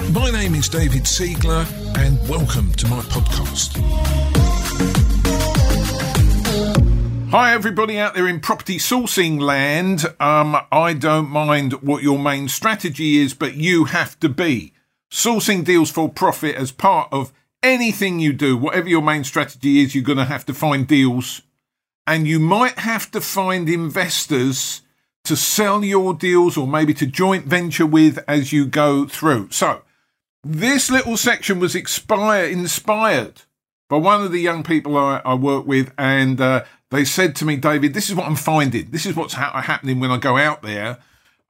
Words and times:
My 0.00 0.30
name 0.30 0.54
is 0.54 0.70
David 0.70 1.02
Siegler, 1.02 1.66
and 1.98 2.18
welcome 2.28 2.72
to 2.74 2.86
my 2.86 3.00
podcast. 3.00 3.76
Hi, 7.30 7.52
everybody 7.52 7.98
out 7.98 8.14
there 8.14 8.26
in 8.26 8.40
property 8.40 8.78
sourcing 8.78 9.38
land. 9.38 10.06
Um, 10.18 10.56
I 10.72 10.94
don't 10.94 11.28
mind 11.28 11.82
what 11.82 12.02
your 12.02 12.18
main 12.18 12.48
strategy 12.48 13.18
is, 13.18 13.34
but 13.34 13.56
you 13.56 13.86
have 13.86 14.18
to 14.20 14.30
be 14.30 14.72
sourcing 15.10 15.62
deals 15.62 15.90
for 15.90 16.08
profit 16.08 16.54
as 16.54 16.72
part 16.72 17.12
of 17.12 17.32
anything 17.62 18.18
you 18.18 18.32
do. 18.32 18.56
Whatever 18.56 18.88
your 18.88 19.02
main 19.02 19.24
strategy 19.24 19.82
is, 19.82 19.94
you're 19.94 20.04
going 20.04 20.16
to 20.16 20.24
have 20.24 20.46
to 20.46 20.54
find 20.54 20.86
deals, 20.86 21.42
and 22.06 22.26
you 22.26 22.38
might 22.38 22.78
have 22.78 23.10
to 23.10 23.20
find 23.20 23.68
investors 23.68 24.80
to 25.24 25.36
sell 25.36 25.84
your 25.84 26.14
deals 26.14 26.56
or 26.56 26.66
maybe 26.66 26.94
to 26.94 27.04
joint 27.04 27.44
venture 27.44 27.84
with 27.84 28.18
as 28.26 28.52
you 28.52 28.64
go 28.64 29.04
through. 29.06 29.50
So, 29.50 29.82
this 30.44 30.90
little 30.90 31.16
section 31.16 31.58
was 31.58 31.74
expire, 31.74 32.44
inspired 32.44 33.42
by 33.88 33.96
one 33.96 34.22
of 34.22 34.32
the 34.32 34.40
young 34.40 34.62
people 34.62 34.96
I, 34.96 35.20
I 35.24 35.34
work 35.34 35.66
with, 35.66 35.92
and 35.98 36.40
uh, 36.40 36.64
they 36.90 37.04
said 37.04 37.34
to 37.36 37.44
me, 37.44 37.56
David, 37.56 37.94
this 37.94 38.08
is 38.08 38.14
what 38.14 38.26
I'm 38.26 38.36
finding. 38.36 38.90
This 38.90 39.06
is 39.06 39.16
what's 39.16 39.34
ha- 39.34 39.60
happening 39.62 40.00
when 40.00 40.10
I 40.10 40.18
go 40.18 40.36
out 40.36 40.62
there. 40.62 40.98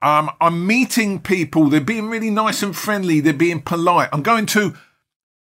Um, 0.01 0.31
I'm 0.39 0.65
meeting 0.65 1.19
people. 1.19 1.69
They're 1.69 1.81
being 1.81 2.09
really 2.09 2.29
nice 2.29 2.63
and 2.63 2.75
friendly. 2.75 3.19
They're 3.19 3.33
being 3.33 3.61
polite. 3.61 4.09
I'm 4.13 4.23
going 4.23 4.45
to 4.47 4.75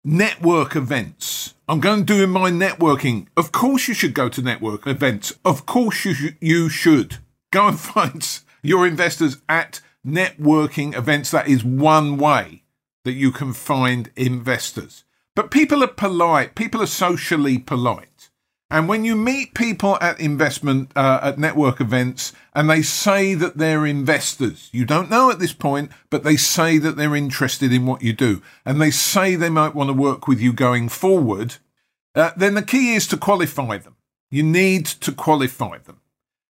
network 0.02 0.74
events. 0.74 1.54
I'm 1.68 1.80
going 1.80 2.06
to 2.06 2.14
doing 2.14 2.30
my 2.30 2.50
networking. 2.50 3.26
Of 3.36 3.52
course, 3.52 3.86
you 3.86 3.94
should 3.94 4.14
go 4.14 4.28
to 4.30 4.40
network 4.40 4.86
events. 4.86 5.34
Of 5.44 5.66
course, 5.66 6.04
you, 6.04 6.14
sh- 6.14 6.34
you 6.40 6.68
should 6.68 7.18
go 7.50 7.68
and 7.68 7.78
find 7.80 8.40
your 8.62 8.86
investors 8.86 9.42
at 9.48 9.80
networking 10.06 10.96
events. 10.96 11.30
That 11.30 11.48
is 11.48 11.62
one 11.62 12.16
way 12.16 12.62
that 13.06 13.12
you 13.12 13.32
can 13.32 13.54
find 13.54 14.10
investors. 14.16 15.04
But 15.34 15.50
people 15.50 15.82
are 15.82 15.86
polite. 15.86 16.54
People 16.54 16.82
are 16.82 16.86
socially 16.86 17.56
polite. 17.56 18.30
And 18.68 18.88
when 18.88 19.04
you 19.04 19.14
meet 19.14 19.54
people 19.54 19.96
at 20.00 20.18
investment, 20.18 20.90
uh, 20.96 21.20
at 21.22 21.38
network 21.38 21.80
events, 21.80 22.32
and 22.52 22.68
they 22.68 22.82
say 22.82 23.34
that 23.34 23.58
they're 23.58 23.86
investors, 23.86 24.68
you 24.72 24.84
don't 24.84 25.08
know 25.08 25.30
at 25.30 25.38
this 25.38 25.52
point, 25.52 25.92
but 26.10 26.24
they 26.24 26.36
say 26.36 26.78
that 26.78 26.96
they're 26.96 27.14
interested 27.14 27.72
in 27.72 27.86
what 27.86 28.02
you 28.02 28.12
do, 28.12 28.42
and 28.64 28.80
they 28.80 28.90
say 28.90 29.36
they 29.36 29.50
might 29.50 29.74
want 29.74 29.88
to 29.88 29.94
work 29.94 30.26
with 30.26 30.40
you 30.40 30.52
going 30.52 30.88
forward, 30.88 31.56
uh, 32.16 32.32
then 32.36 32.54
the 32.54 32.62
key 32.62 32.94
is 32.94 33.06
to 33.06 33.16
qualify 33.16 33.78
them. 33.78 33.94
You 34.32 34.42
need 34.42 34.86
to 34.86 35.12
qualify 35.12 35.78
them. 35.78 36.00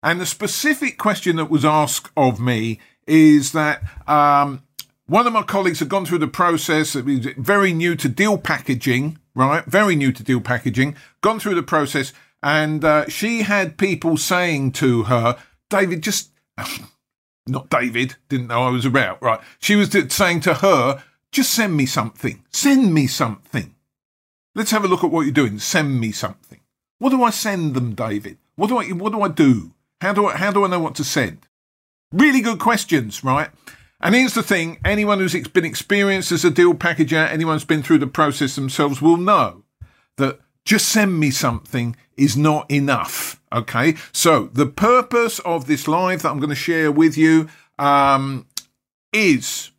And 0.02 0.20
the 0.20 0.26
specific 0.26 0.98
question 0.98 1.36
that 1.36 1.50
was 1.50 1.64
asked 1.64 2.10
of 2.16 2.40
me 2.40 2.80
is 3.06 3.52
that 3.52 3.82
um, 4.08 4.64
one 5.10 5.26
of 5.26 5.32
my 5.32 5.42
colleagues 5.42 5.80
had 5.80 5.88
gone 5.88 6.06
through 6.06 6.20
the 6.20 6.28
process, 6.28 6.94
it 6.94 7.04
was 7.04 7.26
very 7.36 7.72
new 7.72 7.96
to 7.96 8.08
deal 8.08 8.38
packaging, 8.38 9.18
right? 9.34 9.64
Very 9.64 9.96
new 9.96 10.12
to 10.12 10.22
deal 10.22 10.40
packaging, 10.40 10.94
gone 11.20 11.40
through 11.40 11.56
the 11.56 11.64
process, 11.64 12.12
and 12.44 12.84
uh, 12.84 13.08
she 13.08 13.42
had 13.42 13.76
people 13.76 14.16
saying 14.16 14.70
to 14.70 15.02
her, 15.04 15.36
David, 15.68 16.04
just 16.04 16.30
not 17.48 17.68
David, 17.68 18.14
didn't 18.28 18.46
know 18.46 18.62
I 18.62 18.70
was 18.70 18.84
about, 18.86 19.20
right? 19.20 19.40
She 19.58 19.74
was 19.74 19.90
saying 20.10 20.42
to 20.42 20.54
her, 20.54 21.02
just 21.32 21.52
send 21.52 21.76
me 21.76 21.86
something, 21.86 22.44
send 22.52 22.94
me 22.94 23.08
something. 23.08 23.74
Let's 24.54 24.70
have 24.70 24.84
a 24.84 24.88
look 24.88 25.02
at 25.02 25.10
what 25.10 25.22
you're 25.22 25.32
doing. 25.32 25.58
Send 25.58 25.98
me 25.98 26.12
something. 26.12 26.60
What 27.00 27.10
do 27.10 27.24
I 27.24 27.30
send 27.30 27.74
them, 27.74 27.94
David? 27.96 28.38
What 28.54 28.68
do 28.68 28.78
I 28.78 28.84
what 28.90 29.10
do 29.10 29.22
I 29.22 29.28
do? 29.28 29.72
How 30.00 30.12
do 30.12 30.26
I 30.26 30.36
how 30.36 30.52
do 30.52 30.64
I 30.64 30.68
know 30.68 30.80
what 30.80 30.94
to 30.96 31.04
send? 31.04 31.48
Really 32.12 32.40
good 32.40 32.60
questions, 32.60 33.24
right? 33.24 33.50
And 34.00 34.14
here's 34.14 34.34
the 34.34 34.42
thing 34.42 34.78
anyone 34.84 35.18
who's 35.18 35.36
been 35.48 35.64
experienced 35.64 36.32
as 36.32 36.44
a 36.44 36.50
deal 36.50 36.74
packager, 36.74 37.28
anyone 37.28 37.56
who's 37.56 37.64
been 37.64 37.82
through 37.82 37.98
the 37.98 38.06
process 38.06 38.54
themselves 38.54 39.02
will 39.02 39.16
know 39.16 39.62
that 40.16 40.40
just 40.64 40.88
send 40.88 41.18
me 41.18 41.30
something 41.30 41.96
is 42.16 42.36
not 42.36 42.70
enough. 42.70 43.40
Okay. 43.52 43.96
So 44.12 44.50
the 44.52 44.66
purpose 44.66 45.38
of 45.40 45.66
this 45.66 45.88
live 45.88 46.22
that 46.22 46.30
I'm 46.30 46.38
going 46.38 46.50
to 46.50 46.54
share 46.54 46.92
with 46.92 47.16
you 47.16 47.48
um, 47.78 48.46
is 49.12 49.70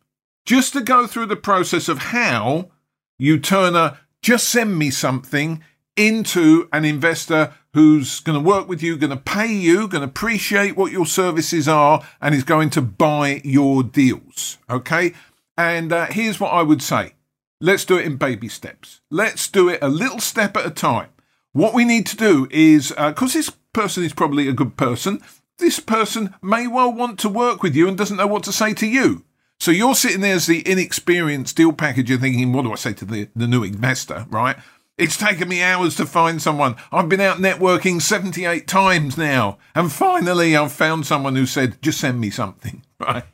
just 0.44 0.72
to 0.74 0.80
go 0.80 1.06
through 1.06 1.26
the 1.26 1.36
process 1.36 1.88
of 1.88 1.98
how 1.98 2.70
you 3.18 3.38
turn 3.38 3.76
a 3.76 3.98
just 4.22 4.48
send 4.48 4.78
me 4.78 4.90
something 4.90 5.62
into 5.96 6.68
an 6.72 6.84
investor 6.84 7.54
who's 7.74 8.20
going 8.20 8.40
to 8.40 8.48
work 8.48 8.68
with 8.68 8.82
you, 8.82 8.96
going 8.96 9.10
to 9.10 9.16
pay 9.16 9.46
you, 9.46 9.88
going 9.88 10.02
to 10.02 10.08
appreciate 10.08 10.76
what 10.76 10.92
your 10.92 11.06
services 11.06 11.66
are, 11.68 12.06
and 12.20 12.34
is 12.34 12.44
going 12.44 12.70
to 12.70 12.82
buy 12.82 13.40
your 13.44 13.82
deals. 13.82 14.58
Okay. 14.68 15.14
And 15.56 15.92
uh, 15.92 16.06
here's 16.06 16.40
what 16.40 16.52
I 16.52 16.62
would 16.62 16.82
say 16.82 17.14
let's 17.60 17.84
do 17.84 17.96
it 17.96 18.04
in 18.04 18.16
baby 18.16 18.48
steps. 18.48 19.00
Let's 19.10 19.48
do 19.48 19.68
it 19.68 19.78
a 19.80 19.88
little 19.88 20.18
step 20.18 20.56
at 20.56 20.66
a 20.66 20.70
time. 20.70 21.10
What 21.52 21.74
we 21.74 21.84
need 21.84 22.06
to 22.06 22.16
do 22.16 22.48
is, 22.50 22.88
because 22.88 23.34
uh, 23.34 23.38
this 23.38 23.50
person 23.72 24.02
is 24.02 24.12
probably 24.12 24.48
a 24.48 24.52
good 24.52 24.76
person, 24.76 25.20
this 25.58 25.78
person 25.78 26.34
may 26.42 26.66
well 26.66 26.92
want 26.92 27.18
to 27.20 27.28
work 27.28 27.62
with 27.62 27.76
you 27.76 27.86
and 27.86 27.96
doesn't 27.96 28.16
know 28.16 28.26
what 28.26 28.42
to 28.44 28.52
say 28.52 28.74
to 28.74 28.86
you. 28.86 29.24
So 29.60 29.70
you're 29.70 29.94
sitting 29.94 30.22
there 30.22 30.34
as 30.34 30.46
the 30.46 30.68
inexperienced 30.68 31.56
deal 31.56 31.72
packager 31.72 32.20
thinking, 32.20 32.52
what 32.52 32.62
do 32.62 32.72
I 32.72 32.76
say 32.76 32.94
to 32.94 33.04
the, 33.04 33.28
the 33.36 33.46
new 33.46 33.62
investor, 33.62 34.26
right? 34.28 34.56
It's 34.98 35.16
taken 35.16 35.48
me 35.48 35.62
hours 35.62 35.96
to 35.96 36.06
find 36.06 36.40
someone. 36.40 36.76
I've 36.90 37.08
been 37.08 37.20
out 37.20 37.38
networking 37.38 38.00
78 38.00 38.68
times 38.68 39.16
now. 39.16 39.58
And 39.74 39.90
finally, 39.90 40.54
I've 40.54 40.72
found 40.72 41.06
someone 41.06 41.34
who 41.34 41.46
said, 41.46 41.80
just 41.80 41.98
send 42.00 42.20
me 42.20 42.28
something, 42.30 42.82
right? 43.00 43.24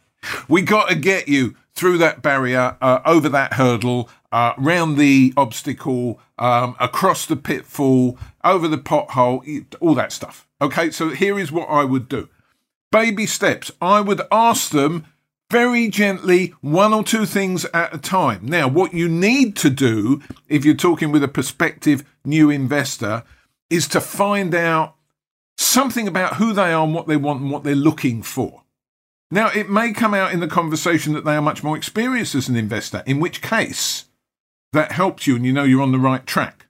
We 0.48 0.62
got 0.62 0.88
to 0.88 0.94
get 0.94 1.26
you 1.26 1.56
through 1.74 1.98
that 1.98 2.22
barrier, 2.22 2.76
uh, 2.80 3.00
over 3.04 3.28
that 3.28 3.54
hurdle, 3.54 4.08
uh, 4.30 4.52
round 4.56 4.98
the 4.98 5.32
obstacle, 5.36 6.20
um, 6.38 6.76
across 6.78 7.26
the 7.26 7.36
pitfall, 7.36 8.18
over 8.44 8.68
the 8.68 8.78
pothole, 8.78 9.64
all 9.80 9.94
that 9.94 10.12
stuff. 10.12 10.46
Okay, 10.60 10.90
so 10.90 11.10
here 11.10 11.38
is 11.38 11.52
what 11.52 11.68
I 11.68 11.84
would 11.84 12.08
do. 12.08 12.28
Baby 12.90 13.26
steps. 13.26 13.70
I 13.80 14.00
would 14.00 14.22
ask 14.32 14.70
them 14.70 15.06
very 15.50 15.88
gently, 15.88 16.54
one 16.60 16.92
or 16.92 17.02
two 17.02 17.24
things 17.24 17.64
at 17.66 17.94
a 17.94 17.98
time. 17.98 18.46
Now, 18.46 18.68
what 18.68 18.92
you 18.92 19.08
need 19.08 19.56
to 19.56 19.70
do 19.70 20.22
if 20.48 20.64
you're 20.64 20.74
talking 20.74 21.10
with 21.10 21.24
a 21.24 21.28
prospective 21.28 22.04
new 22.24 22.50
investor 22.50 23.24
is 23.70 23.88
to 23.88 24.00
find 24.00 24.54
out 24.54 24.94
something 25.56 26.06
about 26.06 26.36
who 26.36 26.52
they 26.52 26.72
are 26.72 26.84
and 26.84 26.94
what 26.94 27.06
they 27.06 27.16
want 27.16 27.40
and 27.40 27.50
what 27.50 27.64
they're 27.64 27.74
looking 27.74 28.22
for. 28.22 28.62
Now, 29.30 29.48
it 29.48 29.68
may 29.68 29.92
come 29.92 30.14
out 30.14 30.32
in 30.32 30.40
the 30.40 30.48
conversation 30.48 31.12
that 31.14 31.24
they 31.24 31.34
are 31.34 31.42
much 31.42 31.62
more 31.62 31.76
experienced 31.76 32.34
as 32.34 32.48
an 32.48 32.56
investor, 32.56 33.02
in 33.06 33.20
which 33.20 33.42
case 33.42 34.06
that 34.72 34.92
helps 34.92 35.26
you 35.26 35.36
and 35.36 35.44
you 35.44 35.52
know 35.52 35.64
you're 35.64 35.82
on 35.82 35.92
the 35.92 35.98
right 35.98 36.26
track. 36.26 36.66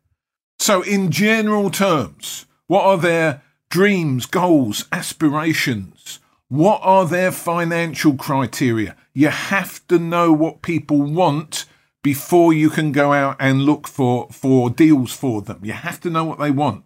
So, 0.59 0.83
in 0.83 1.11
general 1.11 1.71
terms, 1.71 2.47
what 2.67 2.85
are 2.85 2.99
their 2.99 3.43
dreams, 3.71 4.27
goals, 4.27 4.87
aspirations? 4.91 6.19
What 6.49 6.81
are 6.83 7.07
their 7.07 7.31
financial 7.31 8.15
criteria? 8.15 8.97
You 9.13 9.29
have 9.29 9.87
to 9.89 9.99
know 9.99 10.33
what 10.33 10.63
people 10.63 11.03
want 11.03 11.67
before 12.03 12.55
you 12.55 12.71
can 12.71 12.91
go 12.91 13.13
out 13.13 13.37
and 13.39 13.63
look 13.63 13.87
for, 13.87 14.29
for 14.31 14.71
deals 14.71 15.13
for 15.13 15.43
them. 15.43 15.61
You 15.63 15.75
have 15.75 16.01
to 16.01 16.11
know 16.11 16.25
what 16.25 16.39
they 16.39 16.51
want. 16.51 16.85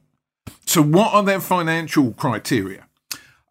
So, 0.67 0.83
what 0.83 1.15
are 1.15 1.23
their 1.23 1.41
financial 1.41 2.13
criteria? 2.13 2.89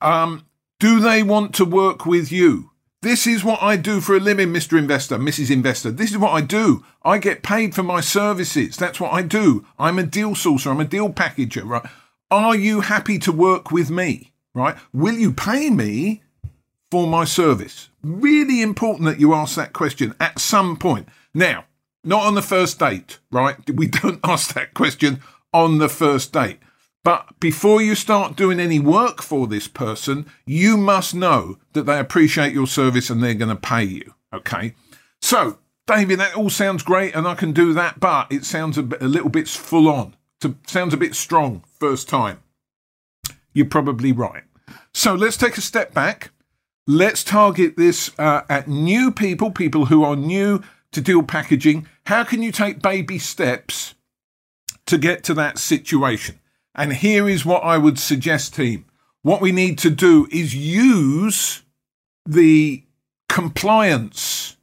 Um, 0.02 0.46
do 0.82 1.00
they 1.00 1.24
want 1.24 1.56
to 1.56 1.66
work 1.66 2.06
with 2.06 2.30
you? 2.30 2.72
This 3.02 3.26
is 3.26 3.44
what 3.44 3.64
I 3.64 3.78
do 3.78 4.02
for 4.02 4.16
a 4.18 4.20
living, 4.20 4.50
Mr. 4.50 4.78
Investor, 4.78 5.18
Mrs. 5.18 5.50
Investor. 5.50 5.92
This 5.92 6.12
is 6.12 6.18
what 6.18 6.34
I 6.34 6.42
do. 6.42 6.84
I 7.04 7.20
get 7.20 7.42
paid 7.42 7.74
for 7.74 7.84
my 7.84 8.02
services. 8.02 8.76
That's 8.76 9.00
what 9.00 9.14
I 9.14 9.22
do. 9.22 9.66
I'm 9.80 9.98
a 9.98 10.04
deal 10.04 10.32
sourcer. 10.32 10.70
I'm 10.70 10.82
a 10.82 10.86
deal 10.86 11.10
packager, 11.10 11.66
right? 11.66 11.86
Are 12.30 12.56
you 12.56 12.82
happy 12.82 13.18
to 13.20 13.32
work 13.32 13.72
with 13.72 13.90
me? 13.90 14.31
Right? 14.54 14.76
Will 14.94 15.16
you 15.16 15.34
pay 15.34 15.70
me 15.70 16.22
for 16.90 17.08
my 17.08 17.26
service? 17.26 17.90
Really 18.04 18.62
important 18.62 19.06
that 19.06 19.20
you 19.20 19.34
ask 19.34 19.56
that 19.56 19.74
question 19.74 20.16
at 20.20 20.40
some 20.40 20.78
point. 20.78 21.08
Now, 21.34 21.66
not 22.04 22.26
on 22.26 22.36
the 22.36 22.42
first 22.42 22.80
date, 22.80 23.20
right? 23.32 23.58
We 23.74 23.88
don't 23.88 24.20
ask 24.24 24.54
that 24.54 24.74
question 24.74 25.22
on 25.54 25.78
the 25.78 25.90
first 25.90 26.34
date. 26.34 26.60
But 27.04 27.40
before 27.40 27.82
you 27.82 27.96
start 27.96 28.36
doing 28.36 28.60
any 28.60 28.80
work 28.80 29.24
for 29.24 29.48
this 29.48 29.68
person, 29.68 30.28
you 30.46 30.78
must 30.78 31.16
know 31.16 31.58
that 31.74 31.88
they 31.88 32.00
appreciate 32.00 32.54
your 32.54 32.68
service 32.68 33.10
and 33.10 33.24
they're 33.24 33.34
going 33.34 33.50
to 33.50 33.56
pay 33.56 33.84
you. 33.84 34.14
Okay. 34.32 34.76
So, 35.20 35.58
David, 35.88 36.20
that 36.20 36.36
all 36.36 36.52
sounds 36.52 36.84
great 36.84 37.16
and 37.16 37.28
I 37.28 37.34
can 37.34 37.54
do 37.54 37.74
that, 37.74 38.00
but 38.00 38.32
it 38.32 38.46
sounds 38.46 38.78
a, 38.78 38.84
bit, 38.84 39.02
a 39.02 39.08
little 39.08 39.30
bit 39.30 39.48
full 39.48 39.90
on. 39.90 40.16
To, 40.42 40.56
sounds 40.68 40.94
a 40.94 40.98
bit 40.98 41.16
strong 41.16 41.64
first 41.80 42.08
time. 42.08 42.42
You're 43.54 43.66
probably 43.66 44.12
right. 44.12 44.44
So 44.94 45.14
let's 45.16 45.38
take 45.38 45.58
a 45.58 45.62
step 45.62 45.94
back. 45.94 46.32
Let's 46.88 47.24
target 47.24 47.78
this 47.78 48.12
uh, 48.18 48.42
at 48.50 48.68
new 48.68 49.12
people, 49.12 49.52
people 49.52 49.86
who 49.86 50.04
are 50.04 50.16
new 50.16 50.62
to 50.92 51.02
deal 51.02 51.24
packaging. 51.24 51.88
How 52.06 52.24
can 52.24 52.42
you 52.42 52.52
take 52.52 52.82
baby 52.82 53.20
steps 53.20 53.96
to 54.88 54.98
get 54.98 55.24
to 55.26 55.34
that 55.36 55.58
situation? 55.58 56.40
And 56.74 56.94
here 56.94 57.28
is 57.28 57.46
what 57.46 57.64
I 57.64 57.78
would 57.78 58.00
suggest, 58.00 58.56
team. 58.56 58.86
What 59.22 59.42
we 59.42 59.52
need 59.52 59.78
to 59.80 59.90
do 59.90 60.28
is 60.32 60.56
use 60.56 61.62
the 62.26 62.84
compliance 63.30 64.58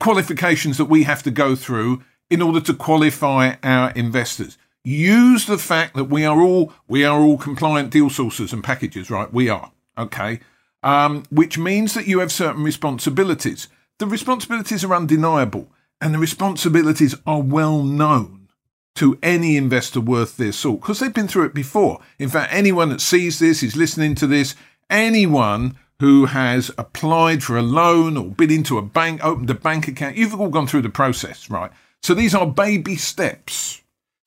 qualifications 0.00 0.76
that 0.78 0.84
we 0.86 1.04
have 1.04 1.22
to 1.22 1.30
go 1.30 1.56
through 1.56 2.02
in 2.28 2.42
order 2.42 2.60
to 2.60 2.74
qualify 2.74 3.54
our 3.62 3.90
investors. 3.92 4.58
Use 4.84 5.46
the 5.46 5.56
fact 5.56 5.94
that 5.94 6.04
we 6.04 6.26
are 6.26 6.40
all 6.40 6.72
we 6.86 7.04
are 7.04 7.18
all 7.18 7.38
compliant 7.38 7.90
deal 7.90 8.10
sourcers 8.10 8.52
and 8.52 8.62
packagers, 8.62 9.10
right? 9.10 9.32
We 9.32 9.48
are 9.48 9.72
okay, 9.96 10.40
um, 10.82 11.22
which 11.30 11.56
means 11.56 11.94
that 11.94 12.06
you 12.06 12.18
have 12.18 12.30
certain 12.30 12.62
responsibilities. 12.62 13.68
The 13.98 14.06
responsibilities 14.06 14.84
are 14.84 14.94
undeniable, 14.94 15.68
and 16.02 16.12
the 16.12 16.18
responsibilities 16.18 17.14
are 17.26 17.40
well 17.40 17.82
known 17.82 18.48
to 18.96 19.18
any 19.22 19.56
investor 19.56 20.00
worth 20.00 20.36
their 20.36 20.52
salt 20.52 20.82
because 20.82 21.00
they've 21.00 21.14
been 21.14 21.28
through 21.28 21.46
it 21.46 21.54
before. 21.54 22.00
In 22.18 22.28
fact, 22.28 22.52
anyone 22.52 22.90
that 22.90 23.00
sees 23.00 23.38
this 23.38 23.62
is 23.62 23.76
listening 23.76 24.14
to 24.16 24.26
this. 24.26 24.54
Anyone 24.90 25.76
who 26.00 26.26
has 26.26 26.70
applied 26.76 27.42
for 27.42 27.56
a 27.56 27.62
loan 27.62 28.16
or 28.18 28.26
been 28.26 28.50
into 28.50 28.76
a 28.76 28.82
bank, 28.82 29.24
opened 29.24 29.48
a 29.48 29.54
bank 29.54 29.88
account, 29.88 30.16
you've 30.16 30.38
all 30.38 30.50
gone 30.50 30.66
through 30.66 30.82
the 30.82 30.90
process, 30.90 31.48
right? 31.48 31.70
So 32.02 32.12
these 32.12 32.34
are 32.34 32.46
baby 32.46 32.96
steps. 32.96 33.80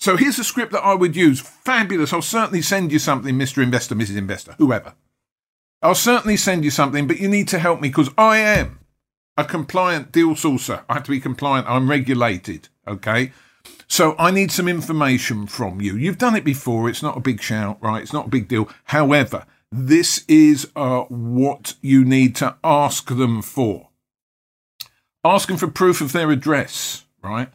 So 0.07 0.15
here's 0.15 0.39
a 0.39 0.43
script 0.45 0.71
that 0.71 0.85
I 0.85 0.93
would 0.93 1.17
use. 1.17 1.41
Fabulous. 1.41 2.13
I'll 2.13 2.21
certainly 2.21 2.61
send 2.61 2.93
you 2.93 2.97
something, 2.97 3.35
Mr. 3.35 3.61
Investor, 3.61 3.93
Mrs. 3.93 4.15
Investor, 4.15 4.55
whoever. 4.57 4.93
I'll 5.81 5.95
certainly 5.95 6.37
send 6.37 6.63
you 6.63 6.71
something, 6.71 7.07
but 7.07 7.19
you 7.19 7.27
need 7.27 7.49
to 7.49 7.59
help 7.59 7.81
me 7.81 7.89
because 7.89 8.09
I 8.17 8.37
am 8.37 8.79
a 9.35 9.43
compliant 9.43 10.13
deal 10.13 10.29
sourcer. 10.29 10.85
I 10.87 10.93
have 10.93 11.03
to 11.03 11.11
be 11.11 11.19
compliant. 11.19 11.67
I'm 11.67 11.89
regulated. 11.89 12.69
Okay. 12.87 13.33
So 13.89 14.15
I 14.17 14.31
need 14.31 14.49
some 14.49 14.69
information 14.69 15.45
from 15.45 15.81
you. 15.81 15.97
You've 15.97 16.17
done 16.17 16.37
it 16.37 16.45
before. 16.45 16.87
It's 16.87 17.03
not 17.03 17.17
a 17.17 17.19
big 17.19 17.41
shout, 17.41 17.77
right? 17.81 18.01
It's 18.01 18.13
not 18.13 18.27
a 18.27 18.29
big 18.29 18.47
deal. 18.47 18.69
However, 18.85 19.45
this 19.73 20.23
is 20.29 20.71
uh, 20.77 21.01
what 21.09 21.73
you 21.81 22.05
need 22.05 22.33
to 22.37 22.55
ask 22.63 23.09
them 23.09 23.41
for. 23.41 23.89
Ask 25.25 25.49
them 25.49 25.57
for 25.57 25.67
proof 25.67 25.99
of 25.99 26.13
their 26.13 26.31
address, 26.31 27.03
right? 27.21 27.49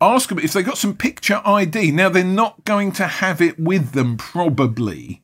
Ask 0.00 0.28
them 0.28 0.38
if 0.38 0.52
they 0.52 0.62
got 0.62 0.78
some 0.78 0.96
picture 0.96 1.40
ID. 1.44 1.90
Now, 1.90 2.08
they're 2.08 2.24
not 2.24 2.64
going 2.64 2.92
to 2.92 3.06
have 3.06 3.40
it 3.40 3.58
with 3.58 3.92
them 3.92 4.16
probably 4.16 5.22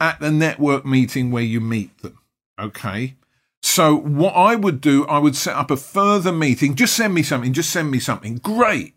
at 0.00 0.20
the 0.20 0.30
network 0.30 0.84
meeting 0.84 1.30
where 1.30 1.42
you 1.42 1.60
meet 1.60 1.96
them. 1.98 2.18
Okay. 2.58 3.16
So, 3.62 3.96
what 3.96 4.32
I 4.32 4.54
would 4.54 4.80
do, 4.80 5.04
I 5.06 5.18
would 5.18 5.36
set 5.36 5.56
up 5.56 5.70
a 5.70 5.76
further 5.76 6.32
meeting. 6.32 6.74
Just 6.74 6.94
send 6.94 7.14
me 7.14 7.22
something. 7.22 7.52
Just 7.52 7.70
send 7.70 7.90
me 7.90 7.98
something. 7.98 8.36
Great. 8.36 8.94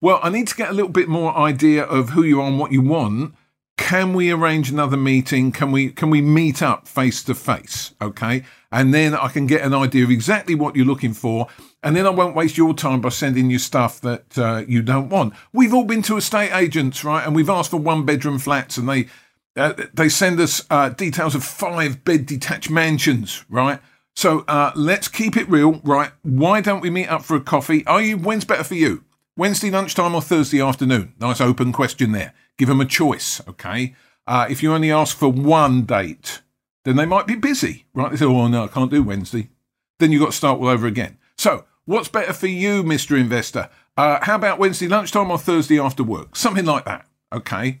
Well, 0.00 0.20
I 0.22 0.30
need 0.30 0.48
to 0.48 0.56
get 0.56 0.70
a 0.70 0.74
little 0.74 0.90
bit 0.90 1.08
more 1.08 1.36
idea 1.36 1.84
of 1.84 2.10
who 2.10 2.22
you 2.22 2.40
are 2.40 2.48
and 2.48 2.58
what 2.58 2.72
you 2.72 2.82
want. 2.82 3.34
Can 3.76 4.14
we 4.14 4.30
arrange 4.30 4.70
another 4.70 4.96
meeting? 4.96 5.52
Can 5.52 5.72
we 5.72 5.90
can 5.90 6.10
we 6.10 6.20
meet 6.20 6.62
up 6.62 6.86
face 6.86 7.22
to 7.24 7.34
face? 7.34 7.94
Okay. 8.00 8.44
And 8.70 8.94
then 8.94 9.14
I 9.14 9.28
can 9.28 9.46
get 9.46 9.62
an 9.62 9.74
idea 9.74 10.04
of 10.04 10.10
exactly 10.10 10.54
what 10.54 10.76
you're 10.76 10.86
looking 10.86 11.12
for 11.12 11.48
and 11.82 11.96
then 11.96 12.06
I 12.06 12.10
won't 12.10 12.36
waste 12.36 12.56
your 12.56 12.74
time 12.74 13.00
by 13.00 13.08
sending 13.08 13.50
you 13.50 13.58
stuff 13.58 14.00
that 14.02 14.38
uh, 14.38 14.64
you 14.68 14.82
don't 14.82 15.08
want. 15.08 15.34
We've 15.52 15.74
all 15.74 15.84
been 15.84 16.02
to 16.02 16.16
estate 16.16 16.52
agents, 16.54 17.04
right? 17.04 17.26
And 17.26 17.34
we've 17.34 17.50
asked 17.50 17.70
for 17.70 17.78
one 17.78 18.06
bedroom 18.06 18.38
flats, 18.38 18.76
and 18.76 18.88
they 18.88 19.08
uh, 19.56 19.74
they 19.92 20.08
send 20.08 20.38
us 20.40 20.64
uh, 20.70 20.90
details 20.90 21.34
of 21.34 21.44
five 21.44 22.04
bed 22.04 22.26
detached 22.26 22.70
mansions, 22.70 23.44
right? 23.48 23.80
So 24.14 24.44
uh, 24.46 24.72
let's 24.76 25.08
keep 25.08 25.36
it 25.36 25.48
real, 25.48 25.80
right? 25.82 26.12
Why 26.22 26.60
don't 26.60 26.80
we 26.80 26.90
meet 26.90 27.08
up 27.08 27.24
for 27.24 27.36
a 27.36 27.40
coffee? 27.40 27.84
Are 27.86 28.00
you 28.00 28.16
when's 28.16 28.44
better 28.44 28.64
for 28.64 28.74
you? 28.74 29.04
Wednesday 29.36 29.70
lunchtime 29.70 30.14
or 30.14 30.22
Thursday 30.22 30.60
afternoon? 30.60 31.14
Nice 31.18 31.40
open 31.40 31.72
question 31.72 32.12
there. 32.12 32.34
Give 32.58 32.68
them 32.68 32.80
a 32.80 32.86
choice, 32.86 33.40
okay? 33.48 33.94
Uh, 34.26 34.46
if 34.48 34.62
you 34.62 34.72
only 34.72 34.90
ask 34.90 35.16
for 35.16 35.28
one 35.28 35.82
date, 35.82 36.42
then 36.84 36.96
they 36.96 37.06
might 37.06 37.26
be 37.26 37.34
busy, 37.34 37.86
right? 37.94 38.10
They 38.10 38.16
say, 38.16 38.24
"Oh 38.24 38.48
no, 38.48 38.64
I 38.64 38.68
can't 38.68 38.90
do 38.90 39.02
Wednesday." 39.02 39.50
Then 39.98 40.12
you've 40.12 40.20
got 40.20 40.32
to 40.32 40.36
start 40.36 40.60
all 40.60 40.68
over 40.68 40.86
again. 40.86 41.18
So 41.36 41.64
What's 41.84 42.08
better 42.08 42.32
for 42.32 42.46
you, 42.46 42.84
Mr. 42.84 43.18
Investor? 43.18 43.68
Uh, 43.96 44.18
how 44.22 44.36
about 44.36 44.58
Wednesday 44.58 44.86
lunchtime 44.86 45.30
or 45.30 45.38
Thursday 45.38 45.80
after 45.80 46.04
work? 46.04 46.36
Something 46.36 46.64
like 46.64 46.84
that. 46.84 47.06
Okay. 47.32 47.80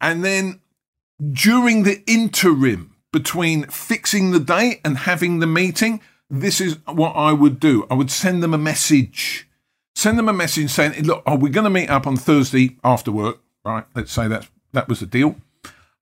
And 0.00 0.24
then 0.24 0.60
during 1.32 1.84
the 1.84 2.02
interim 2.08 2.96
between 3.12 3.64
fixing 3.66 4.32
the 4.32 4.40
date 4.40 4.80
and 4.84 4.98
having 4.98 5.38
the 5.38 5.46
meeting, 5.46 6.00
this 6.28 6.60
is 6.60 6.78
what 6.86 7.12
I 7.12 7.32
would 7.32 7.60
do. 7.60 7.86
I 7.88 7.94
would 7.94 8.10
send 8.10 8.42
them 8.42 8.52
a 8.52 8.58
message. 8.58 9.48
Send 9.94 10.18
them 10.18 10.28
a 10.28 10.32
message 10.32 10.70
saying, 10.70 11.04
look, 11.04 11.22
are 11.24 11.38
we 11.38 11.48
going 11.48 11.64
to 11.64 11.70
meet 11.70 11.88
up 11.88 12.06
on 12.06 12.16
Thursday 12.16 12.76
after 12.82 13.12
work? 13.12 13.40
Right. 13.66 13.84
Let's 13.96 14.12
say 14.12 14.28
that 14.28 14.48
that 14.74 14.88
was 14.88 15.00
the 15.00 15.06
deal. 15.06 15.34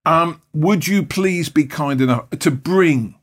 Um, 0.05 0.43
would 0.52 0.87
you 0.87 1.02
please 1.02 1.49
be 1.49 1.64
kind 1.64 2.02
enough 2.02 2.28
to 2.28 2.50
bring 2.50 3.14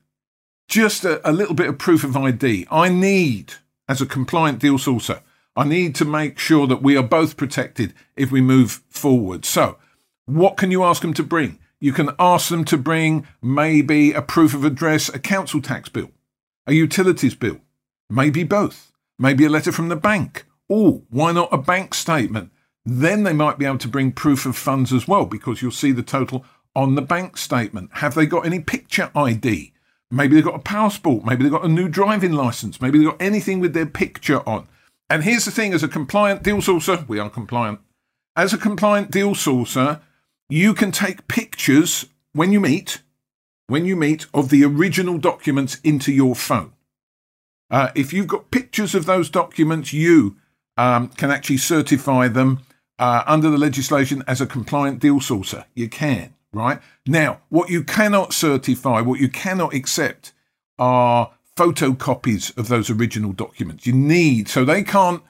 just 0.67 1.05
a, 1.05 1.21
a 1.29 1.31
little 1.31 1.53
bit 1.53 1.69
of 1.69 1.77
proof 1.77 2.03
of 2.03 2.17
ID? 2.17 2.65
I 2.71 2.89
need 2.89 3.53
as 3.87 4.01
a 4.01 4.07
compliant 4.07 4.57
deal 4.57 4.79
sourcer. 4.79 5.21
I 5.55 5.65
need 5.65 5.93
to 5.95 6.05
make 6.05 6.39
sure 6.39 6.65
that 6.65 6.81
we 6.81 6.97
are 6.97 7.03
both 7.03 7.37
protected 7.37 7.93
if 8.15 8.31
we 8.31 8.41
move 8.41 8.81
forward. 8.89 9.45
So, 9.45 9.77
what 10.25 10.57
can 10.57 10.71
you 10.71 10.83
ask 10.83 11.03
them 11.03 11.13
to 11.15 11.23
bring? 11.23 11.59
You 11.79 11.93
can 11.93 12.09
ask 12.17 12.49
them 12.49 12.65
to 12.65 12.79
bring 12.79 13.27
maybe 13.43 14.11
a 14.11 14.23
proof 14.23 14.55
of 14.55 14.65
address, 14.65 15.07
a 15.09 15.19
council 15.19 15.61
tax 15.61 15.87
bill, 15.87 16.09
a 16.65 16.73
utilities 16.73 17.35
bill, 17.35 17.59
maybe 18.09 18.43
both, 18.43 18.91
maybe 19.19 19.45
a 19.45 19.49
letter 19.49 19.71
from 19.71 19.89
the 19.89 19.95
bank, 19.95 20.45
or 20.67 21.03
why 21.11 21.31
not 21.31 21.49
a 21.51 21.59
bank 21.59 21.93
statement? 21.93 22.51
Then 22.85 23.23
they 23.23 23.33
might 23.33 23.59
be 23.59 23.65
able 23.65 23.77
to 23.79 23.87
bring 23.87 24.11
proof 24.11 24.45
of 24.45 24.55
funds 24.55 24.91
as 24.91 25.07
well 25.07 25.25
because 25.25 25.61
you'll 25.61 25.71
see 25.71 25.91
the 25.91 26.03
total 26.03 26.45
on 26.75 26.95
the 26.95 27.01
bank 27.01 27.37
statement. 27.37 27.89
Have 27.95 28.15
they 28.15 28.25
got 28.25 28.45
any 28.45 28.59
picture 28.59 29.11
ID? 29.15 29.73
Maybe 30.09 30.35
they've 30.35 30.43
got 30.43 30.55
a 30.55 30.59
passport. 30.59 31.23
Maybe 31.23 31.43
they've 31.43 31.51
got 31.51 31.65
a 31.65 31.69
new 31.69 31.87
driving 31.87 32.33
license. 32.33 32.81
Maybe 32.81 32.99
they've 32.99 33.09
got 33.09 33.21
anything 33.21 33.59
with 33.59 33.73
their 33.73 33.85
picture 33.85 34.47
on. 34.47 34.67
And 35.09 35.23
here's 35.23 35.45
the 35.45 35.51
thing 35.51 35.73
as 35.73 35.83
a 35.83 35.87
compliant 35.87 36.43
deal 36.43 36.57
sourcer, 36.57 37.07
we 37.07 37.19
are 37.19 37.29
compliant. 37.29 37.79
As 38.35 38.53
a 38.53 38.57
compliant 38.57 39.11
deal 39.11 39.31
sourcer, 39.31 40.01
you 40.49 40.73
can 40.73 40.91
take 40.91 41.27
pictures 41.27 42.07
when 42.33 42.51
you 42.51 42.59
meet, 42.59 43.01
when 43.67 43.85
you 43.85 43.95
meet, 43.95 44.25
of 44.33 44.49
the 44.49 44.63
original 44.63 45.17
documents 45.17 45.79
into 45.83 46.11
your 46.11 46.35
phone. 46.35 46.73
Uh, 47.69 47.89
if 47.95 48.11
you've 48.11 48.27
got 48.27 48.51
pictures 48.51 48.95
of 48.95 49.05
those 49.05 49.29
documents, 49.29 49.93
you 49.93 50.37
um, 50.77 51.09
can 51.09 51.31
actually 51.31 51.57
certify 51.57 52.27
them 52.27 52.59
uh, 52.99 53.23
under 53.25 53.49
the 53.49 53.57
legislation 53.57 54.23
as 54.27 54.41
a 54.41 54.45
compliant 54.45 54.99
deal 54.99 55.19
sourcer. 55.19 55.65
You 55.73 55.89
can 55.89 56.35
right? 56.53 56.79
Now, 57.05 57.41
what 57.49 57.69
you 57.69 57.83
cannot 57.83 58.33
certify, 58.33 59.01
what 59.01 59.19
you 59.19 59.29
cannot 59.29 59.73
accept 59.73 60.33
are 60.77 61.31
photocopies 61.55 62.55
of 62.57 62.67
those 62.67 62.89
original 62.89 63.33
documents. 63.33 63.85
You 63.85 63.93
need, 63.93 64.47
so 64.47 64.65
they 64.65 64.83
can't 64.83 65.21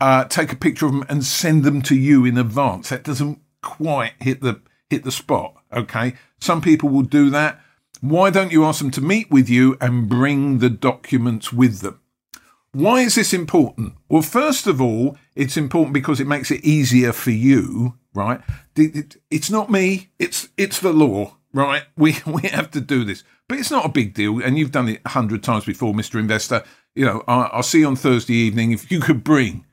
uh, 0.00 0.24
take 0.24 0.52
a 0.52 0.56
picture 0.56 0.86
of 0.86 0.92
them 0.92 1.04
and 1.08 1.24
send 1.24 1.64
them 1.64 1.82
to 1.82 1.96
you 1.96 2.24
in 2.24 2.38
advance. 2.38 2.90
That 2.90 3.04
doesn't 3.04 3.40
quite 3.62 4.14
hit 4.20 4.40
the 4.40 4.60
hit 4.88 5.04
the 5.04 5.12
spot. 5.12 5.54
Okay, 5.72 6.14
some 6.40 6.60
people 6.60 6.88
will 6.88 7.02
do 7.02 7.30
that. 7.30 7.60
Why 8.00 8.30
don't 8.30 8.50
you 8.50 8.64
ask 8.64 8.80
them 8.80 8.90
to 8.92 9.00
meet 9.00 9.30
with 9.30 9.48
you 9.48 9.76
and 9.80 10.08
bring 10.08 10.58
the 10.58 10.70
documents 10.70 11.52
with 11.52 11.80
them? 11.80 11.99
Why 12.72 13.00
is 13.00 13.16
this 13.16 13.32
important? 13.34 13.94
Well, 14.08 14.22
first 14.22 14.66
of 14.66 14.80
all, 14.80 15.16
it's 15.34 15.56
important 15.56 15.92
because 15.92 16.20
it 16.20 16.28
makes 16.28 16.50
it 16.50 16.64
easier 16.64 17.12
for 17.12 17.32
you, 17.32 17.94
right? 18.14 18.40
It's 18.76 19.50
not 19.50 19.70
me, 19.70 20.10
it's 20.18 20.48
it's 20.56 20.78
the 20.78 20.92
law, 20.92 21.36
right? 21.52 21.82
We 21.96 22.18
we 22.26 22.42
have 22.48 22.70
to 22.72 22.80
do 22.80 23.04
this. 23.04 23.24
But 23.48 23.58
it's 23.58 23.70
not 23.72 23.84
a 23.84 23.88
big 23.88 24.14
deal, 24.14 24.40
and 24.40 24.56
you've 24.56 24.70
done 24.70 24.88
it 24.88 25.00
a 25.04 25.08
hundred 25.08 25.42
times 25.42 25.64
before, 25.64 25.92
Mr. 25.92 26.20
Investor. 26.20 26.62
You 26.94 27.04
know, 27.04 27.24
I'll 27.26 27.64
see 27.64 27.80
you 27.80 27.86
on 27.88 27.96
Thursday 27.96 28.34
evening 28.34 28.72
if 28.72 28.90
you 28.90 29.00
could 29.00 29.24
bring 29.24 29.64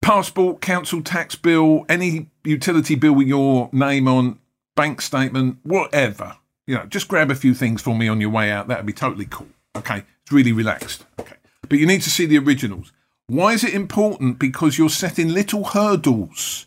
passport, 0.00 0.60
council 0.60 1.02
tax 1.02 1.34
bill, 1.34 1.84
any 1.88 2.30
utility 2.44 2.94
bill 2.94 3.14
with 3.14 3.26
your 3.26 3.70
name 3.72 4.06
on, 4.06 4.38
bank 4.76 5.00
statement, 5.00 5.58
whatever. 5.62 6.36
You 6.66 6.76
know, 6.76 6.86
just 6.86 7.08
grab 7.08 7.30
a 7.30 7.34
few 7.34 7.54
things 7.54 7.82
for 7.82 7.96
me 7.96 8.06
on 8.06 8.20
your 8.20 8.30
way 8.30 8.50
out. 8.50 8.68
That'd 8.68 8.86
be 8.86 8.92
totally 8.92 9.26
cool. 9.26 9.48
Okay, 9.76 10.04
it's 10.22 10.32
really 10.32 10.52
relaxed. 10.52 11.04
Okay 11.18 11.36
but 11.68 11.78
you 11.78 11.86
need 11.86 12.02
to 12.02 12.10
see 12.10 12.26
the 12.26 12.38
originals. 12.38 12.92
Why 13.26 13.52
is 13.52 13.64
it 13.64 13.74
important? 13.74 14.38
Because 14.38 14.76
you're 14.76 14.90
setting 14.90 15.28
little 15.28 15.64
hurdles 15.64 16.66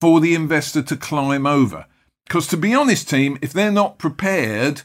for 0.00 0.20
the 0.20 0.34
investor 0.34 0.82
to 0.82 0.96
climb 0.96 1.46
over. 1.46 1.86
Because 2.26 2.46
to 2.48 2.56
be 2.56 2.74
honest, 2.74 3.08
team, 3.08 3.38
if 3.42 3.52
they're 3.52 3.72
not 3.72 3.98
prepared 3.98 4.82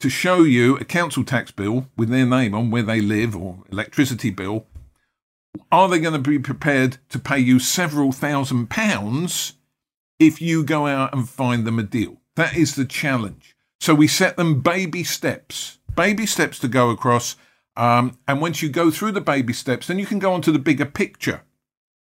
to 0.00 0.10
show 0.10 0.42
you 0.42 0.76
a 0.76 0.84
council 0.84 1.24
tax 1.24 1.50
bill 1.50 1.88
with 1.96 2.08
their 2.08 2.26
name 2.26 2.54
on 2.54 2.70
where 2.70 2.82
they 2.82 3.00
live 3.00 3.34
or 3.34 3.64
electricity 3.70 4.30
bill, 4.30 4.66
are 5.72 5.88
they 5.88 5.98
going 5.98 6.20
to 6.20 6.30
be 6.30 6.38
prepared 6.38 6.98
to 7.08 7.18
pay 7.18 7.38
you 7.38 7.58
several 7.58 8.12
thousand 8.12 8.68
pounds 8.68 9.54
if 10.18 10.40
you 10.40 10.62
go 10.62 10.86
out 10.86 11.14
and 11.14 11.28
find 11.28 11.66
them 11.66 11.78
a 11.78 11.82
deal? 11.82 12.20
That 12.36 12.56
is 12.56 12.74
the 12.74 12.84
challenge. 12.84 13.56
So 13.80 13.94
we 13.94 14.06
set 14.06 14.36
them 14.36 14.60
baby 14.60 15.04
steps, 15.04 15.78
baby 15.96 16.26
steps 16.26 16.58
to 16.60 16.68
go 16.68 16.90
across 16.90 17.36
um, 17.78 18.18
and 18.26 18.40
once 18.40 18.60
you 18.60 18.68
go 18.68 18.90
through 18.90 19.12
the 19.12 19.20
baby 19.20 19.52
steps, 19.52 19.86
then 19.86 20.00
you 20.00 20.04
can 20.04 20.18
go 20.18 20.32
on 20.32 20.42
to 20.42 20.52
the 20.52 20.58
bigger 20.58 20.84
picture. 20.84 21.42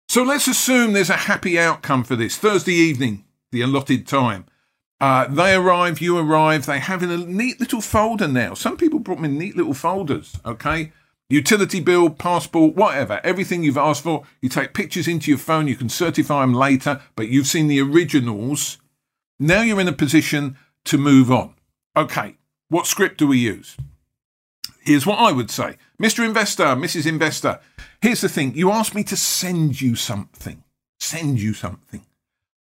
So 0.07 0.21
let's 0.21 0.47
assume 0.47 0.93
there's 0.93 1.09
a 1.09 1.13
happy 1.13 1.59
outcome 1.59 2.03
for 2.03 2.15
this. 2.15 2.37
Thursday 2.37 2.73
evening, 2.73 3.25
the 3.51 3.61
allotted 3.61 4.07
time. 4.07 4.45
Uh, 5.01 5.27
they 5.27 5.55
arrive, 5.55 5.99
you 5.99 6.17
arrive. 6.17 6.67
They 6.67 6.79
have 6.79 7.01
in 7.01 7.09
a 7.09 7.17
neat 7.17 7.59
little 7.59 7.81
folder 7.81 8.27
now. 8.27 8.53
Some 8.53 8.77
people 8.77 8.99
brought 8.99 9.19
me 9.19 9.27
neat 9.27 9.57
little 9.57 9.73
folders, 9.73 10.37
okay? 10.45 10.93
Utility 11.29 11.79
bill, 11.79 12.11
passport, 12.11 12.75
whatever, 12.75 13.19
everything 13.23 13.63
you've 13.63 13.77
asked 13.77 14.03
for. 14.03 14.23
You 14.41 14.49
take 14.49 14.75
pictures 14.75 15.07
into 15.07 15.31
your 15.31 15.39
phone, 15.39 15.67
you 15.67 15.75
can 15.75 15.89
certify 15.89 16.41
them 16.41 16.53
later, 16.53 17.01
but 17.15 17.29
you've 17.29 17.47
seen 17.47 17.67
the 17.67 17.81
originals. 17.81 18.77
Now 19.39 19.63
you're 19.63 19.81
in 19.81 19.87
a 19.87 19.93
position 19.93 20.57
to 20.85 20.99
move 20.99 21.31
on. 21.31 21.55
Okay, 21.97 22.37
what 22.69 22.85
script 22.85 23.17
do 23.17 23.25
we 23.25 23.39
use? 23.39 23.75
Here's 24.85 25.05
what 25.05 25.19
I 25.19 25.31
would 25.31 25.49
say 25.49 25.77
Mr. 26.01 26.23
Investor, 26.23 26.63
Mrs. 26.63 27.07
Investor, 27.07 27.59
here's 28.01 28.21
the 28.21 28.29
thing. 28.29 28.55
You 28.55 28.71
asked 28.71 28.95
me 28.95 29.03
to 29.05 29.17
send 29.17 29.81
you 29.81 29.95
something. 29.95 30.63
Send 30.99 31.41
you 31.41 31.53
something. 31.53 32.05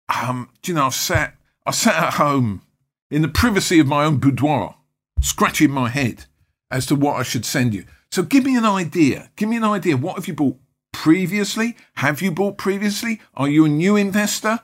Um, 0.09 0.51
do 0.63 0.73
you 0.73 0.77
know, 0.77 0.87
I 0.87 0.91
sat, 0.91 1.37
I 1.67 1.71
sat 1.71 2.03
at 2.03 2.15
home 2.15 2.63
in 3.11 3.23
the 3.23 3.29
privacy 3.29 3.79
of 3.79 3.87
my 3.87 4.05
own 4.05 4.19
boudoir, 4.19 4.77
scratching 5.21 5.71
my 5.71 5.89
head 5.89 6.25
as 6.71 6.87
to 6.87 6.95
what 6.95 7.17
I 7.17 7.23
should 7.23 7.45
send 7.45 7.75
you. 7.75 7.85
So 8.11 8.23
give 8.23 8.45
me 8.45 8.57
an 8.57 8.65
idea. 8.65 9.31
Give 9.37 9.49
me 9.49 9.57
an 9.57 9.65
idea. 9.65 9.97
What 9.97 10.17
have 10.17 10.27
you 10.27 10.35
bought 10.35 10.59
previously? 10.93 11.77
Have 11.97 12.23
you 12.23 12.31
bought 12.31 12.59
previously? 12.59 13.21
Are 13.35 13.49
you 13.49 13.65
a 13.65 13.69
new 13.69 13.97
investor? 13.97 14.61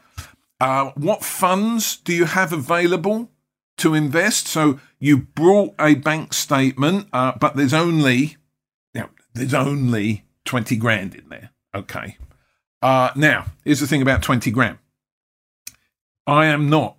Uh, 0.61 0.93
what 0.95 1.25
funds 1.25 1.97
do 1.97 2.13
you 2.13 2.27
have 2.27 2.53
available 2.53 3.30
to 3.81 3.95
invest? 3.95 4.47
So 4.47 4.81
you 4.99 5.19
brought 5.19 5.75
a 5.79 5.95
bank 5.95 6.33
statement, 6.33 7.09
uh, 7.13 7.33
but 7.39 7.57
there's 7.57 7.75
only, 7.75 8.37
you 8.95 9.03
know, 9.03 9.09
there's 9.35 9.55
only 9.55 10.25
20 10.45 10.77
grand 10.77 11.15
in 11.15 11.29
there. 11.29 11.51
Okay. 11.75 12.17
Uh, 12.83 13.11
now, 13.15 13.47
here's 13.65 13.81
the 13.81 13.87
thing 13.87 14.03
about 14.03 14.23
20 14.23 14.51
grand. 14.51 14.79
I 16.27 16.47
am 16.47 16.71
not 16.71 16.97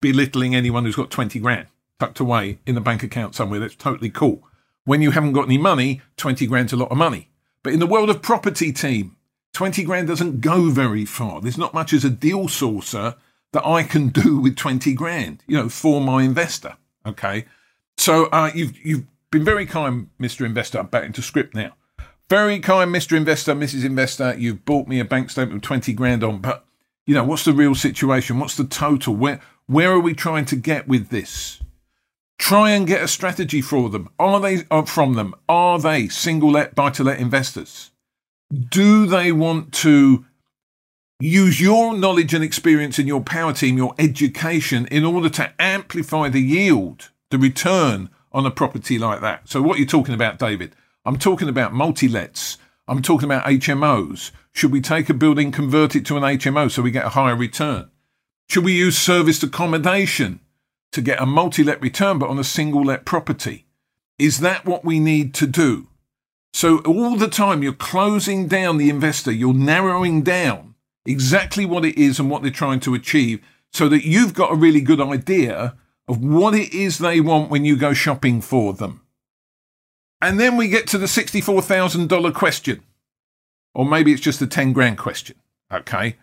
belittling 0.00 0.54
anyone 0.54 0.84
who's 0.84 0.96
got 0.96 1.10
20 1.10 1.38
grand 1.38 1.66
tucked 1.98 2.18
away 2.18 2.58
in 2.66 2.76
a 2.76 2.80
bank 2.80 3.02
account 3.02 3.34
somewhere. 3.34 3.60
That's 3.60 3.76
totally 3.76 4.10
cool. 4.10 4.42
When 4.84 5.02
you 5.02 5.10
haven't 5.10 5.34
got 5.34 5.44
any 5.44 5.58
money, 5.58 6.00
20 6.16 6.46
grand's 6.46 6.72
a 6.72 6.76
lot 6.76 6.90
of 6.90 6.96
money. 6.96 7.28
But 7.62 7.74
in 7.74 7.80
the 7.80 7.86
world 7.86 8.08
of 8.08 8.22
property 8.22 8.72
team, 8.72 9.16
20 9.52 9.84
grand 9.84 10.08
doesn't 10.08 10.40
go 10.40 10.70
very 10.70 11.04
far. 11.04 11.40
There's 11.40 11.58
not 11.58 11.74
much 11.74 11.92
as 11.92 12.04
a 12.04 12.10
deal 12.10 12.44
sourcer 12.48 13.16
that 13.52 13.66
I 13.66 13.82
can 13.82 14.08
do 14.08 14.38
with 14.38 14.56
20 14.56 14.94
grand, 14.94 15.42
you 15.46 15.56
know, 15.56 15.68
for 15.68 16.00
my 16.00 16.22
investor. 16.22 16.76
Okay. 17.04 17.46
So 17.96 18.26
uh, 18.26 18.50
you've, 18.54 18.76
you've 18.84 19.04
been 19.30 19.44
very 19.44 19.66
kind, 19.66 20.08
Mr. 20.20 20.44
Investor. 20.44 20.78
I'm 20.78 20.86
back 20.86 21.04
into 21.04 21.22
script 21.22 21.54
now. 21.54 21.72
Very 22.28 22.60
kind, 22.60 22.94
Mr. 22.94 23.16
Investor, 23.16 23.54
Mrs. 23.54 23.84
Investor. 23.84 24.36
You've 24.38 24.64
bought 24.64 24.86
me 24.86 25.00
a 25.00 25.04
bank 25.04 25.30
statement 25.30 25.54
with 25.54 25.62
20 25.62 25.92
grand 25.94 26.22
on, 26.22 26.38
but 26.38 26.64
you 27.06 27.14
know, 27.14 27.24
what's 27.24 27.44
the 27.44 27.52
real 27.52 27.74
situation? 27.74 28.38
What's 28.38 28.56
the 28.56 28.64
total? 28.64 29.16
Where, 29.16 29.40
where 29.66 29.90
are 29.90 30.00
we 30.00 30.14
trying 30.14 30.44
to 30.46 30.56
get 30.56 30.86
with 30.86 31.08
this? 31.08 31.60
Try 32.38 32.70
and 32.70 32.86
get 32.86 33.02
a 33.02 33.08
strategy 33.08 33.60
for 33.60 33.90
them. 33.90 34.08
Are 34.18 34.40
they 34.40 34.62
uh, 34.70 34.82
from 34.82 35.14
them? 35.14 35.34
Are 35.48 35.78
they 35.78 36.08
single 36.08 36.52
let, 36.52 36.74
buy 36.74 36.90
to 36.90 37.04
let 37.04 37.18
investors? 37.18 37.90
Do 38.70 39.06
they 39.06 39.32
want 39.32 39.72
to 39.74 40.24
use 41.20 41.60
your 41.60 41.96
knowledge 41.96 42.34
and 42.34 42.42
experience 42.42 42.98
in 42.98 43.06
your 43.06 43.20
power 43.20 43.52
team, 43.52 43.76
your 43.76 43.94
education, 43.98 44.86
in 44.86 45.04
order 45.04 45.28
to 45.28 45.52
amplify 45.60 46.28
the 46.28 46.40
yield, 46.40 47.10
the 47.30 47.38
return 47.38 48.10
on 48.32 48.46
a 48.46 48.50
property 48.50 48.98
like 48.98 49.20
that? 49.20 49.48
So, 49.48 49.62
what 49.62 49.78
you're 49.78 49.86
talking 49.86 50.14
about, 50.14 50.38
David? 50.38 50.74
I'm 51.04 51.18
talking 51.18 51.48
about 51.48 51.72
multi 51.72 52.08
lets. 52.08 52.58
I'm 52.88 53.02
talking 53.02 53.26
about 53.26 53.44
HMOs. 53.44 54.32
Should 54.52 54.72
we 54.72 54.80
take 54.80 55.08
a 55.08 55.14
building, 55.14 55.52
convert 55.52 55.94
it 55.94 56.04
to 56.06 56.16
an 56.16 56.22
HMO 56.22 56.70
so 56.70 56.82
we 56.82 56.90
get 56.90 57.06
a 57.06 57.10
higher 57.10 57.36
return? 57.36 57.90
Should 58.48 58.64
we 58.64 58.72
use 58.72 58.98
serviced 58.98 59.42
accommodation? 59.42 60.40
to 60.92 61.00
get 61.00 61.20
a 61.20 61.26
multi 61.26 61.62
let 61.62 61.80
return, 61.80 62.18
but 62.18 62.28
on 62.28 62.38
a 62.38 62.44
single 62.44 62.84
let 62.84 63.04
property. 63.04 63.66
Is 64.18 64.40
that 64.40 64.66
what 64.66 64.84
we 64.84 64.98
need 64.98 65.34
to 65.34 65.46
do? 65.46 65.86
So, 66.52 66.78
all 66.80 67.16
the 67.16 67.28
time 67.28 67.62
you're 67.62 67.72
closing 67.72 68.48
down 68.48 68.76
the 68.76 68.90
investor, 68.90 69.30
you're 69.30 69.54
narrowing 69.54 70.22
down 70.22 70.69
exactly 71.06 71.64
what 71.64 71.84
it 71.84 71.98
is 71.98 72.18
and 72.18 72.30
what 72.30 72.42
they're 72.42 72.50
trying 72.50 72.80
to 72.80 72.94
achieve 72.94 73.40
so 73.72 73.88
that 73.88 74.04
you've 74.04 74.34
got 74.34 74.52
a 74.52 74.56
really 74.56 74.80
good 74.80 75.00
idea 75.00 75.76
of 76.08 76.22
what 76.22 76.54
it 76.54 76.74
is 76.74 76.98
they 76.98 77.20
want 77.20 77.50
when 77.50 77.64
you 77.64 77.76
go 77.76 77.92
shopping 77.92 78.40
for 78.40 78.72
them. 78.72 79.02
And 80.20 80.38
then 80.38 80.56
we 80.56 80.68
get 80.68 80.86
to 80.88 80.98
the 80.98 81.06
$64,000 81.06 82.34
question. 82.34 82.82
Or 83.74 83.86
maybe 83.86 84.12
it's 84.12 84.20
just 84.20 84.42
a 84.42 84.46
10 84.46 84.72
grand 84.72 84.98
question. 84.98 85.36
Okay. 85.72 86.16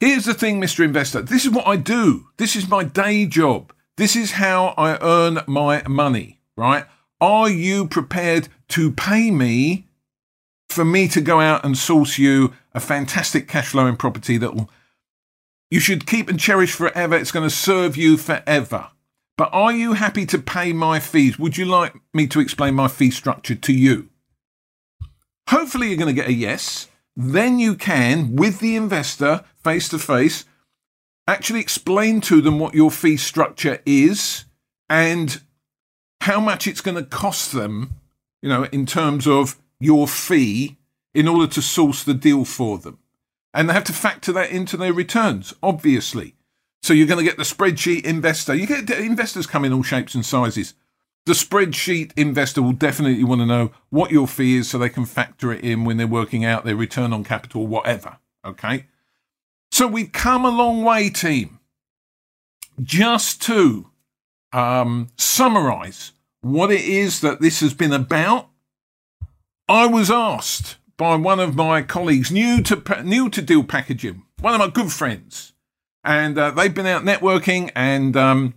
Here's 0.00 0.24
the 0.24 0.34
thing, 0.34 0.60
Mr. 0.60 0.84
Investor. 0.84 1.22
This 1.22 1.44
is 1.44 1.52
what 1.52 1.66
I 1.66 1.76
do. 1.76 2.26
This 2.36 2.56
is 2.56 2.68
my 2.68 2.84
day 2.84 3.24
job. 3.24 3.72
This 3.96 4.14
is 4.14 4.32
how 4.32 4.74
I 4.76 4.98
earn 5.00 5.38
my 5.46 5.82
money, 5.86 6.40
right? 6.56 6.84
Are 7.18 7.48
you 7.48 7.86
prepared 7.88 8.48
to 8.68 8.92
pay 8.92 9.30
me 9.30 9.85
for 10.76 10.84
me 10.84 11.08
to 11.08 11.20
go 11.20 11.40
out 11.40 11.64
and 11.64 11.76
source 11.76 12.18
you 12.18 12.52
a 12.72 12.80
fantastic 12.80 13.48
cash 13.48 13.70
flowing 13.70 13.96
property 13.96 14.38
that 14.38 14.54
will 14.54 14.70
you 15.68 15.80
should 15.80 16.06
keep 16.06 16.28
and 16.28 16.38
cherish 16.38 16.72
forever. 16.72 17.16
It's 17.16 17.32
going 17.32 17.48
to 17.48 17.54
serve 17.54 17.96
you 17.96 18.16
forever. 18.16 18.90
But 19.36 19.50
are 19.52 19.72
you 19.72 19.94
happy 19.94 20.24
to 20.26 20.38
pay 20.38 20.72
my 20.72 21.00
fees? 21.00 21.38
Would 21.40 21.56
you 21.56 21.64
like 21.64 21.94
me 22.14 22.28
to 22.28 22.38
explain 22.38 22.74
my 22.74 22.86
fee 22.86 23.10
structure 23.10 23.56
to 23.56 23.72
you? 23.72 24.08
Hopefully, 25.48 25.88
you're 25.88 25.98
going 25.98 26.14
to 26.14 26.20
get 26.20 26.28
a 26.28 26.32
yes 26.32 26.86
then 27.16 27.58
you 27.58 27.74
can, 27.74 28.36
with 28.36 28.60
the 28.60 28.76
investor 28.76 29.42
face 29.64 29.88
to 29.88 29.98
face, 29.98 30.44
actually 31.26 31.60
explain 31.60 32.20
to 32.20 32.42
them 32.42 32.58
what 32.58 32.74
your 32.74 32.90
fee 32.90 33.16
structure 33.16 33.80
is 33.86 34.44
and 34.88 35.40
how 36.20 36.38
much 36.38 36.66
it's 36.66 36.82
going 36.82 36.96
to 36.96 37.02
cost 37.02 37.52
them, 37.52 37.94
you 38.42 38.48
know, 38.48 38.64
in 38.64 38.84
terms 38.84 39.26
of 39.26 39.56
your 39.80 40.08
fee 40.08 40.78
in 41.14 41.28
order 41.28 41.46
to 41.46 41.62
source 41.62 42.02
the 42.04 42.14
deal 42.14 42.44
for 42.44 42.78
them. 42.78 42.98
And 43.54 43.68
they 43.68 43.72
have 43.72 43.84
to 43.84 43.92
factor 43.92 44.32
that 44.32 44.50
into 44.50 44.76
their 44.76 44.92
returns, 44.92 45.54
obviously. 45.62 46.34
So 46.82 46.92
you're 46.92 47.06
going 47.06 47.24
to 47.24 47.28
get 47.28 47.38
the 47.38 47.42
spreadsheet 47.42 48.04
investor. 48.04 48.54
You 48.54 48.66
get 48.66 48.90
investors 48.90 49.46
come 49.46 49.64
in 49.64 49.72
all 49.72 49.82
shapes 49.82 50.14
and 50.14 50.24
sizes. 50.24 50.74
The 51.24 51.32
spreadsheet 51.32 52.12
investor 52.16 52.62
will 52.62 52.72
definitely 52.72 53.24
want 53.24 53.40
to 53.40 53.46
know 53.46 53.72
what 53.90 54.12
your 54.12 54.28
fee 54.28 54.58
is 54.58 54.70
so 54.70 54.78
they 54.78 54.88
can 54.88 55.06
factor 55.06 55.52
it 55.52 55.64
in 55.64 55.84
when 55.84 55.96
they're 55.96 56.06
working 56.06 56.44
out 56.44 56.64
their 56.64 56.76
return 56.76 57.12
on 57.12 57.24
capital, 57.24 57.66
whatever. 57.66 58.18
Okay. 58.44 58.86
So 59.72 59.88
we've 59.88 60.12
come 60.12 60.44
a 60.44 60.50
long 60.50 60.84
way, 60.84 61.10
team. 61.10 61.58
Just 62.80 63.42
to 63.42 63.90
um, 64.52 65.08
summarize 65.16 66.12
what 66.42 66.70
it 66.70 66.82
is 66.82 67.20
that 67.22 67.40
this 67.40 67.60
has 67.60 67.74
been 67.74 67.92
about, 67.92 68.48
I 69.68 69.86
was 69.86 70.10
asked 70.10 70.76
by 70.96 71.16
one 71.16 71.40
of 71.40 71.56
my 71.56 71.82
colleagues, 71.82 72.30
new 72.30 72.62
to 72.62 73.02
new 73.02 73.28
to 73.30 73.42
deal 73.42 73.64
packaging, 73.64 74.22
one 74.40 74.54
of 74.54 74.60
my 74.60 74.68
good 74.68 74.92
friends, 74.92 75.54
and 76.04 76.38
uh, 76.38 76.52
they've 76.52 76.72
been 76.72 76.86
out 76.86 77.02
networking, 77.02 77.72
and 77.74 78.16
um, 78.16 78.54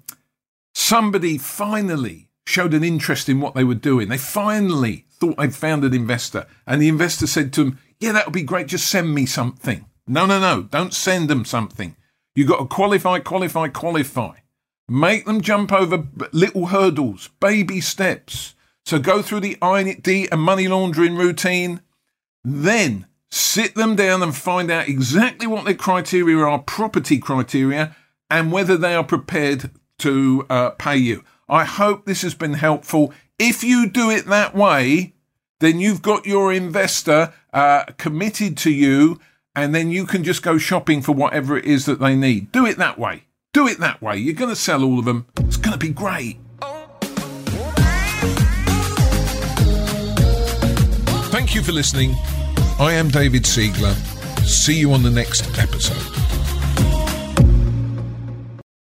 somebody 0.74 1.38
finally 1.40 2.30
showed 2.46 2.74
an 2.74 2.84
interest 2.84 3.28
in 3.28 3.42
what 3.42 3.56
they 3.56 3.64
were 3.64 3.76
doing. 3.76 4.10
They 4.10 4.18
finally 4.18 5.06
thought 5.10 5.38
they'd 5.38 5.56
found 5.56 5.84
an 5.84 5.96
investor, 5.96 6.46
and 6.68 6.82
the 6.82 6.88
investor 6.88 7.26
said 7.26 7.54
to 7.54 7.64
them, 7.64 7.80
Yeah, 8.00 8.12
that 8.12 8.28
would 8.28 8.34
be 8.34 8.44
great. 8.44 8.68
Just 8.68 8.88
send 8.88 9.14
me 9.14 9.26
something. 9.26 9.86
No, 10.08 10.26
no, 10.26 10.40
no. 10.40 10.64
Don't 10.64 10.94
send 10.94 11.30
them 11.30 11.46
something. 11.46 11.96
You've 12.36 12.48
got 12.48 12.60
to 12.60 12.66
qualify, 12.66 13.20
qualify, 13.20 13.68
qualify. 13.68 14.38
Make 14.88 15.26
them 15.26 15.42
jump 15.42 15.72
over 15.72 16.08
little 16.32 16.68
hurdles, 16.68 17.30
baby 17.40 17.82
steps. 17.82 18.56
So 18.90 18.98
go 18.98 19.22
through 19.22 19.42
the 19.42 19.56
ID 19.62 20.30
and 20.32 20.42
money 20.42 20.68
laundering 20.68 21.16
routine. 21.16 21.82
Then 22.44 23.06
sit 23.30 23.76
them 23.76 23.96
down 23.96 24.24
and 24.24 24.36
find 24.36 24.72
out 24.72 24.88
exactly 24.88 25.46
what 25.46 25.66
their 25.66 25.76
criteria 25.76 26.40
are, 26.40 26.58
property 26.58 27.20
criteria, 27.20 27.96
and 28.32 28.52
whether 28.52 28.78
they 28.78 28.96
are 28.96 29.04
prepared 29.04 29.70
to 30.00 30.44
uh, 30.50 30.72
pay 30.72 30.98
you. 30.98 31.24
I 31.48 31.66
hope 31.66 32.06
this 32.06 32.24
has 32.24 32.34
been 32.34 32.56
helpful. 32.56 33.14
If 33.38 33.64
you 33.64 33.88
do 33.88 34.10
it 34.10 34.26
that 34.26 34.56
way, 34.56 35.14
then 35.60 35.80
you've 35.80 36.02
got 36.02 36.26
your 36.26 36.52
investor 36.52 37.32
uh, 37.54 37.84
committed 38.00 38.58
to 38.58 38.72
you, 38.72 39.20
and 39.56 39.76
then 39.76 39.92
you 39.92 40.08
can 40.08 40.24
just 40.24 40.42
go 40.42 40.58
shopping 40.58 41.04
for 41.04 41.12
whatever 41.12 41.56
it 41.56 41.66
is 41.66 41.86
that 41.86 42.00
they 42.00 42.16
need. 42.16 42.52
Do 42.52 42.66
it 42.66 42.80
that 42.80 42.98
way. 42.98 43.26
Do 43.54 43.68
it 43.68 43.78
that 43.82 44.02
way. 44.02 44.18
You're 44.18 44.34
going 44.34 44.50
to 44.50 44.56
sell 44.56 44.84
all 44.84 44.98
of 44.98 45.06
them. 45.06 45.28
It's 45.42 45.58
going 45.58 45.74
to 45.74 45.78
be 45.78 45.94
great. 45.94 46.40
Thank 51.50 51.62
you 51.62 51.64
for 51.64 51.72
listening. 51.72 52.16
I 52.78 52.94
am 52.94 53.10
David 53.10 53.42
Siegler. 53.42 53.96
See 54.46 54.78
you 54.78 54.94
on 54.94 55.02
the 55.02 55.10
next 55.10 55.58
episode. 55.58 56.19